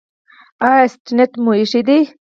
[0.67, 1.99] ایا سټنټ مو ایښی دی؟